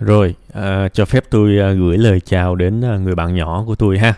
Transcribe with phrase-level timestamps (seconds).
[0.00, 3.74] Rồi, à, cho phép tôi à, gửi lời chào đến à, người bạn nhỏ của
[3.74, 4.14] tôi ha.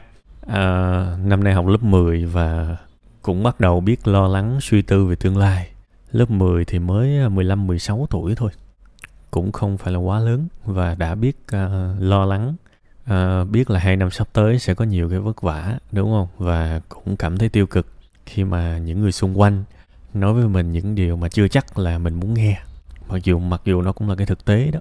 [0.46, 2.76] À, năm nay học lớp 10 và
[3.22, 5.70] cũng bắt đầu biết lo lắng suy tư về tương lai.
[6.12, 8.50] Lớp 10 thì mới 15 16 tuổi thôi.
[9.30, 12.54] Cũng không phải là quá lớn và đã biết à, lo lắng
[13.04, 16.28] à, biết là hai năm sắp tới sẽ có nhiều cái vất vả đúng không
[16.38, 17.86] và cũng cảm thấy tiêu cực
[18.26, 19.64] khi mà những người xung quanh
[20.14, 22.60] nói với mình những điều mà chưa chắc là mình muốn nghe
[23.08, 24.80] mặc dù mặc dù nó cũng là cái thực tế đó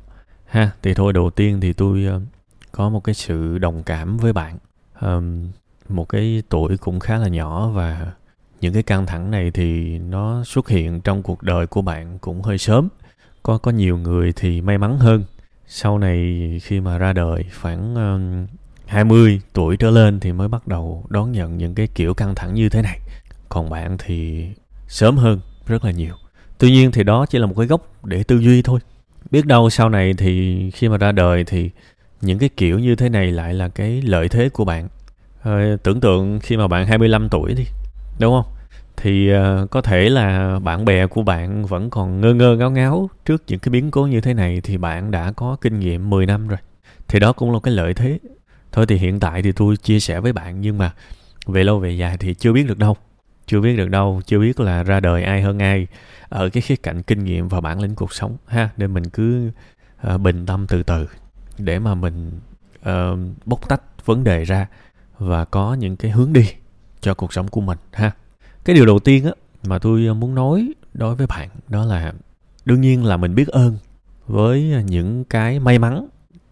[0.52, 2.22] ha thì thôi đầu tiên thì tôi uh,
[2.72, 4.58] có một cái sự đồng cảm với bạn.
[5.02, 5.48] Um,
[5.90, 8.12] một cái tuổi cũng khá là nhỏ và
[8.62, 12.42] những cái căng thẳng này thì nó xuất hiện trong cuộc đời của bạn cũng
[12.42, 12.88] hơi sớm.
[13.44, 15.24] Có có nhiều người thì may mắn hơn.
[15.68, 18.48] Sau này khi mà ra đời khoảng um,
[18.86, 22.54] 20 tuổi trở lên thì mới bắt đầu đón nhận những cái kiểu căng thẳng
[22.54, 23.00] như thế này.
[23.50, 24.48] Còn bạn thì
[24.88, 26.16] sớm hơn rất là nhiều.
[26.58, 28.80] Tuy nhiên thì đó chỉ là một cái gốc để tư duy thôi
[29.32, 31.70] biết đâu sau này thì khi mà ra đời thì
[32.22, 34.88] những cái kiểu như thế này lại là cái lợi thế của bạn.
[35.44, 37.66] À, tưởng tượng khi mà bạn 25 tuổi đi
[38.20, 38.54] đúng không?
[38.98, 43.10] Thì uh, có thể là bạn bè của bạn vẫn còn ngơ ngơ ngáo ngáo
[43.26, 46.26] trước những cái biến cố như thế này thì bạn đã có kinh nghiệm 10
[46.26, 46.60] năm rồi.
[47.08, 48.20] Thì đó cũng là cái lợi thế.
[48.72, 50.94] Thôi thì hiện tại thì tôi chia sẻ với bạn nhưng mà
[51.46, 52.98] về lâu về dài thì chưa biết được đâu
[53.52, 55.88] chưa biết được đâu chưa biết là ra đời ai hơn ai
[56.30, 58.70] ở cái khía cạnh kinh nghiệm và bản lĩnh cuộc sống ha.
[58.78, 59.52] Nên mình cứ
[60.14, 61.08] uh, bình tâm từ từ
[61.58, 62.32] để mà mình
[62.80, 64.68] uh, bóc tách vấn đề ra
[65.18, 66.50] và có những cái hướng đi
[67.02, 68.12] cho cuộc sống của mình ha.
[68.66, 69.32] Cái điều đầu tiên á
[69.64, 72.14] mà tôi muốn nói đối với bạn đó là
[72.66, 73.78] đương nhiên là mình biết ơn
[74.28, 76.08] với những cái may mắn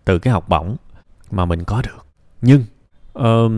[0.06, 0.76] từ cái học bổng
[1.32, 2.06] mà mình có được.
[2.42, 2.64] Nhưng
[3.20, 3.52] uh,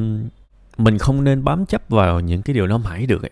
[0.77, 3.31] mình không nên bám chấp vào những cái điều nó mãi được ấy.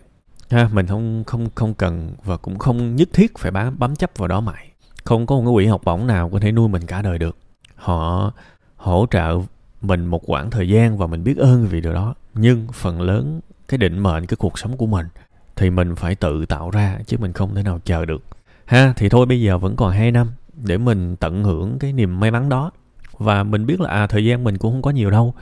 [0.50, 4.10] ha, mình không không không cần và cũng không nhất thiết phải bám bám chấp
[4.16, 4.70] vào đó mãi.
[5.04, 7.36] Không có một cái quỹ học bổng nào có thể nuôi mình cả đời được.
[7.76, 8.32] Họ
[8.76, 9.38] hỗ trợ
[9.80, 12.14] mình một khoảng thời gian và mình biết ơn vì điều đó.
[12.34, 15.06] Nhưng phần lớn cái định mệnh, cái cuộc sống của mình
[15.56, 18.22] thì mình phải tự tạo ra chứ mình không thể nào chờ được.
[18.64, 22.20] Ha, thì thôi bây giờ vẫn còn 2 năm để mình tận hưởng cái niềm
[22.20, 22.70] may mắn đó.
[23.18, 25.34] Và mình biết là à thời gian mình cũng không có nhiều đâu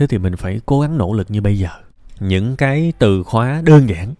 [0.00, 1.68] thế thì mình phải cố gắng nỗ lực như bây giờ.
[2.20, 4.14] Những cái từ khóa đơn giản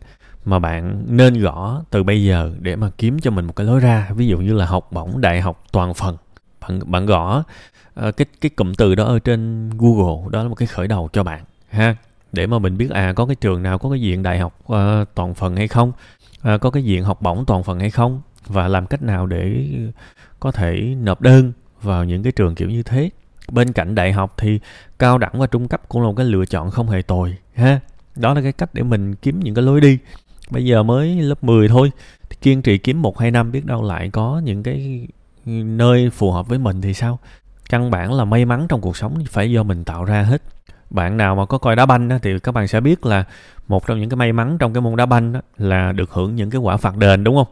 [0.44, 3.80] mà bạn nên gõ từ bây giờ để mà kiếm cho mình một cái lối
[3.80, 4.10] ra.
[4.16, 6.16] Ví dụ như là học bổng đại học toàn phần.
[6.60, 7.44] Bạn bạn gõ
[8.06, 11.08] uh, cái cái cụm từ đó ở trên Google đó là một cái khởi đầu
[11.12, 11.96] cho bạn ha.
[12.32, 14.78] Để mà mình biết à có cái trường nào có cái diện đại học uh,
[15.14, 15.92] toàn phần hay không
[16.54, 19.66] uh, có cái diện học bổng toàn phần hay không và làm cách nào để
[20.40, 21.52] có thể nộp đơn
[21.82, 23.10] vào những cái trường kiểu như thế
[23.50, 24.60] bên cạnh đại học thì
[24.98, 27.80] cao đẳng và trung cấp cũng là một cái lựa chọn không hề tồi ha?
[28.16, 29.98] Đó là cái cách để mình kiếm những cái lối đi.
[30.50, 31.90] Bây giờ mới lớp 10 thôi
[32.30, 35.08] thì kiên trì kiếm một hai năm biết đâu lại có những cái
[35.64, 37.18] nơi phù hợp với mình thì sao?
[37.70, 40.42] Căn bản là may mắn trong cuộc sống phải do mình tạo ra hết.
[40.90, 43.24] Bạn nào mà có coi đá banh đó, thì các bạn sẽ biết là
[43.68, 46.36] một trong những cái may mắn trong cái môn đá banh đó, là được hưởng
[46.36, 47.46] những cái quả phạt đền đúng không?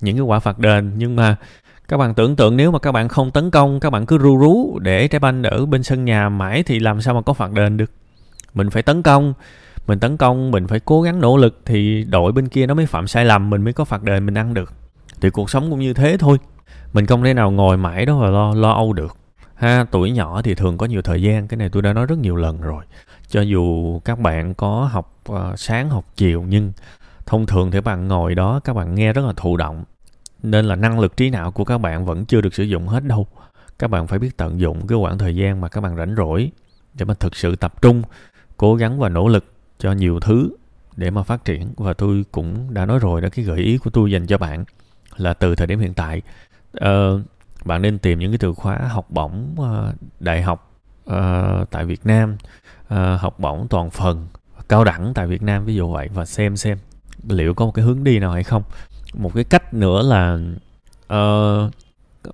[0.00, 1.36] Những cái quả phạt đền nhưng mà
[1.88, 4.38] các bạn tưởng tượng nếu mà các bạn không tấn công các bạn cứ ru
[4.38, 7.52] rú để trái banh ở bên sân nhà mãi thì làm sao mà có phạt
[7.52, 7.90] đền được?
[8.54, 9.34] Mình phải tấn công
[9.86, 12.86] mình tấn công mình phải cố gắng nỗ lực thì đội bên kia nó mới
[12.86, 14.72] phạm sai lầm mình mới có phạt đền mình ăn được.
[15.20, 16.38] Thì cuộc sống cũng như thế thôi.
[16.92, 19.16] Mình không thể nào ngồi mãi đó và lo lo âu được.
[19.54, 22.18] Ha tuổi nhỏ thì thường có nhiều thời gian cái này tôi đã nói rất
[22.18, 22.84] nhiều lần rồi.
[23.28, 26.72] Cho dù các bạn có học uh, sáng học chiều nhưng
[27.26, 29.84] thông thường thì các bạn ngồi đó các bạn nghe rất là thụ động
[30.44, 33.04] nên là năng lực trí não của các bạn vẫn chưa được sử dụng hết
[33.04, 33.26] đâu.
[33.78, 36.50] Các bạn phải biết tận dụng cái khoảng thời gian mà các bạn rảnh rỗi
[36.94, 38.02] để mà thực sự tập trung
[38.56, 39.44] cố gắng và nỗ lực
[39.78, 40.50] cho nhiều thứ
[40.96, 41.72] để mà phát triển.
[41.76, 44.64] Và tôi cũng đã nói rồi đó cái gợi ý của tôi dành cho bạn
[45.16, 46.22] là từ thời điểm hiện tại
[46.76, 47.20] uh,
[47.64, 50.72] bạn nên tìm những cái từ khóa học bổng uh, đại học
[51.10, 52.36] uh, tại Việt Nam
[52.82, 54.26] uh, học bổng toàn phần
[54.68, 56.78] cao đẳng tại Việt Nam ví dụ vậy và xem xem
[57.28, 58.62] liệu có một cái hướng đi nào hay không
[59.14, 60.38] một cái cách nữa là
[61.14, 61.70] uh,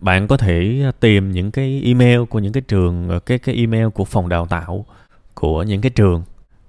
[0.00, 3.88] bạn có thể tìm những cái email của những cái trường ờ, cái cái email
[3.88, 4.84] của phòng đào tạo
[5.34, 6.22] của những cái trường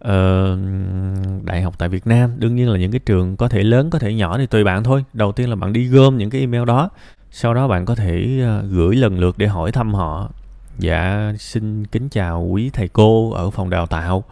[0.03, 2.31] uh, đại học tại Việt Nam.
[2.37, 4.83] Đương nhiên là những cái trường có thể lớn có thể nhỏ thì tùy bạn
[4.83, 5.03] thôi.
[5.13, 6.89] Đầu tiên là bạn đi gom những cái email đó
[7.31, 10.29] sau đó bạn có thể uh, gửi lần lượt để hỏi thăm họ.
[10.79, 14.23] Dạ xin kính chào quý thầy cô ở phòng đào tạo.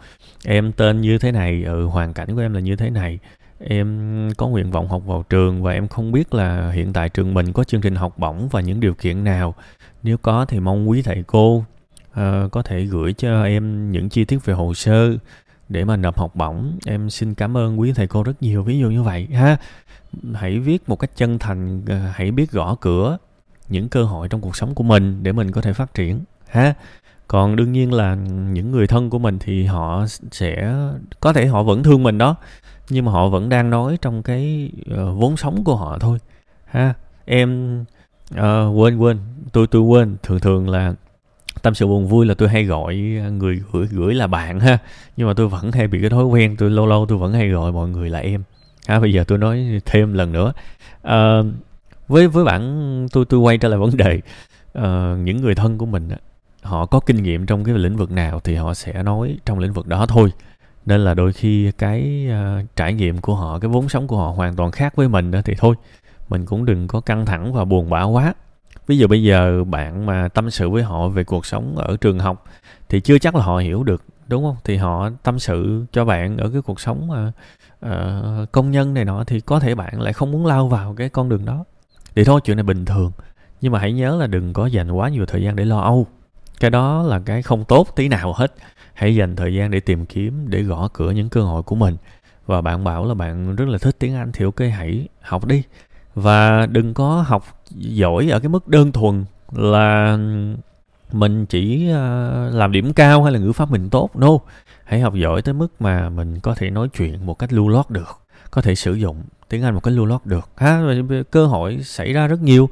[0.44, 3.18] Em tên như thế này ừ, hoàn cảnh của em là như thế này
[3.64, 7.34] em có nguyện vọng học vào trường và em không biết là hiện tại trường
[7.34, 9.54] mình có chương trình học bổng và những điều kiện nào.
[10.02, 14.24] Nếu có thì mong quý thầy cô uh, có thể gửi cho em những chi
[14.24, 15.16] tiết về hồ sơ
[15.68, 16.78] để mà nộp học bổng.
[16.86, 19.56] Em xin cảm ơn quý thầy cô rất nhiều ví dụ như vậy ha.
[20.34, 23.18] Hãy viết một cách chân thành uh, hãy biết gõ cửa
[23.68, 26.74] những cơ hội trong cuộc sống của mình để mình có thể phát triển ha.
[27.28, 28.14] Còn đương nhiên là
[28.52, 30.74] những người thân của mình thì họ sẽ
[31.20, 32.36] có thể họ vẫn thương mình đó
[32.90, 36.18] nhưng mà họ vẫn đang nói trong cái uh, vốn sống của họ thôi.
[36.64, 36.94] Ha
[37.24, 37.80] em
[38.34, 39.18] uh, quên quên
[39.52, 40.16] tôi tôi quên.
[40.22, 40.94] Thường thường là
[41.62, 44.78] tâm sự buồn vui là tôi hay gọi ờ, người gửi gửi là bạn ha.
[45.16, 47.48] Nhưng mà tôi vẫn hay bị cái thói quen tôi lâu lâu tôi vẫn hay
[47.48, 48.42] gọi mọi người là em.
[48.86, 50.52] Ha bây giờ tôi nói thêm lần nữa.
[51.08, 51.46] Uh,
[52.08, 54.20] với với bạn tôi tôi quay trở lại vấn đề
[54.78, 56.08] uh, những người thân của mình
[56.62, 59.72] họ có kinh nghiệm trong cái lĩnh vực nào thì họ sẽ nói trong lĩnh
[59.72, 60.30] vực đó thôi
[60.86, 64.30] nên là đôi khi cái uh, trải nghiệm của họ cái vốn sống của họ
[64.30, 65.74] hoàn toàn khác với mình đó thì thôi
[66.28, 68.34] mình cũng đừng có căng thẳng và buồn bã quá.
[68.86, 72.18] Ví dụ bây giờ bạn mà tâm sự với họ về cuộc sống ở trường
[72.18, 72.44] học
[72.88, 74.56] thì chưa chắc là họ hiểu được đúng không?
[74.64, 77.32] Thì họ tâm sự cho bạn ở cái cuộc sống mà
[77.86, 81.08] uh, công nhân này nọ thì có thể bạn lại không muốn lao vào cái
[81.08, 81.64] con đường đó.
[82.14, 83.12] Thì thôi chuyện này bình thường
[83.60, 86.06] nhưng mà hãy nhớ là đừng có dành quá nhiều thời gian để lo âu
[86.60, 88.54] cái đó là cái không tốt tí nào hết.
[88.94, 91.96] Hãy dành thời gian để tìm kiếm, để gõ cửa những cơ hội của mình.
[92.46, 95.62] Và bạn bảo là bạn rất là thích tiếng anh, thì ok, hãy học đi.
[96.14, 100.18] Và đừng có học giỏi ở cái mức đơn thuần là
[101.12, 104.16] mình chỉ à, làm điểm cao hay là ngữ pháp mình tốt.
[104.16, 104.38] No,
[104.84, 107.90] hãy học giỏi tới mức mà mình có thể nói chuyện một cách lưu loát
[107.90, 108.18] được,
[108.50, 110.50] có thể sử dụng tiếng anh một cách lưu loát được.
[110.56, 110.82] Ha,
[111.30, 112.68] cơ hội xảy ra rất nhiều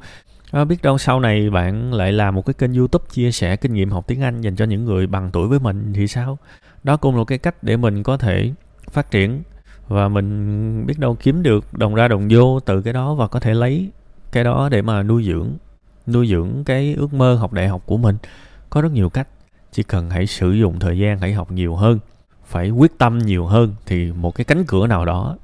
[0.51, 3.73] à, biết đâu sau này bạn lại làm một cái kênh youtube chia sẻ kinh
[3.73, 6.37] nghiệm học tiếng anh dành cho những người bằng tuổi với mình thì sao?
[6.83, 8.53] Đó cũng là cái cách để mình có thể
[8.91, 9.43] phát triển
[9.87, 13.39] và mình biết đâu kiếm được đồng ra đồng vô từ cái đó và có
[13.39, 13.89] thể lấy
[14.31, 15.57] cái đó để mà nuôi dưỡng
[16.07, 18.17] nuôi dưỡng cái ước mơ học đại học của mình.
[18.69, 19.27] Có rất nhiều cách
[19.71, 21.99] chỉ cần hãy sử dụng thời gian hãy học nhiều hơn
[22.45, 25.37] phải quyết tâm nhiều hơn thì một cái cánh cửa nào đó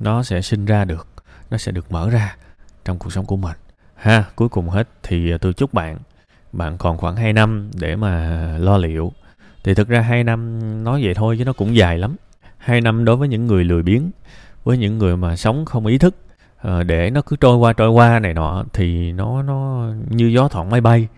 [0.00, 1.08] nó sẽ sinh ra được
[1.50, 2.36] nó sẽ được mở ra
[2.84, 3.56] trong cuộc sống của mình
[4.02, 4.88] ha, cuối cùng hết.
[5.02, 5.98] Thì à, tôi chúc bạn
[6.52, 9.12] bạn còn khoảng 2 năm để mà lo liệu.
[9.64, 12.16] Thì thực ra 2 năm nói vậy thôi chứ nó cũng dài lắm.
[12.58, 14.10] Hai năm đối với những người lười biếng,
[14.64, 16.16] với những người mà sống không ý thức
[16.60, 20.48] ờ, để nó cứ trôi qua trôi qua này nọ, thì nó nó như gió
[20.48, 21.08] thoảng máy bay.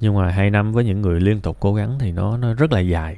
[0.00, 2.72] Nhưng mà hai năm với những người liên tục cố gắng thì nó nó rất
[2.72, 3.16] là dài.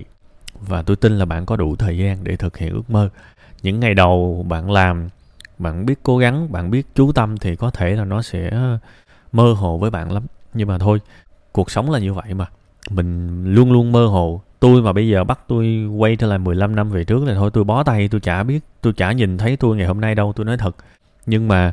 [0.61, 3.09] Và tôi tin là bạn có đủ thời gian để thực hiện ước mơ.
[3.63, 5.09] Những ngày đầu bạn làm,
[5.59, 8.51] bạn biết cố gắng, bạn biết chú tâm thì có thể là nó sẽ
[9.35, 10.23] mơ hồ với bạn lắm.
[10.55, 11.01] Nhưng mà thôi,
[11.53, 12.47] cuộc sống là như vậy mà.
[12.91, 14.43] Mình luôn luôn mơ hồ.
[14.61, 17.51] Tôi mà bây giờ bắt tôi quay trở lại 15 năm về trước là thôi,
[17.53, 20.33] tôi bó tay, tôi chả biết, tôi chả nhìn thấy tôi ngày hôm nay đâu,
[20.37, 20.77] tôi nói thật.
[21.27, 21.73] Nhưng mà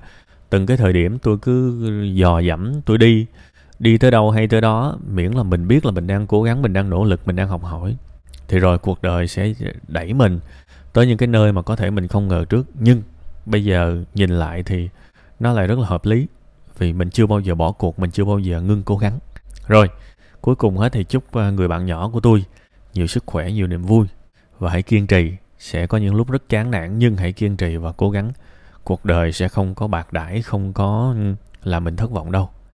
[0.49, 3.25] từng cái thời điểm tôi cứ dò dẫm, tôi đi
[3.79, 6.61] đi tới đâu hay tới đó, miễn là mình biết là mình đang cố gắng,
[6.61, 7.95] mình đang nỗ lực, mình đang học hỏi,
[8.47, 9.53] thì rồi cuộc đời sẽ
[9.87, 10.39] đẩy mình
[10.93, 12.67] tới những cái nơi mà có thể mình không ngờ trước.
[12.79, 13.01] Nhưng
[13.45, 14.89] bây giờ nhìn lại thì
[15.39, 16.27] nó lại rất là hợp lý
[16.81, 19.19] vì mình chưa bao giờ bỏ cuộc, mình chưa bao giờ ngưng cố gắng.
[19.67, 19.87] Rồi,
[20.41, 22.45] cuối cùng hết thì chúc à, người bạn nhỏ của tôi
[22.93, 24.07] nhiều sức khỏe, nhiều niềm vui
[24.59, 25.31] và hãy kiên trì.
[25.59, 28.31] Sẽ có những lúc rất chán nản, nhưng hãy kiên trì và cố gắng.
[28.83, 32.49] Cuộc đời sẽ không có bạc đãi, không có ừ, làm mình thất vọng đâu.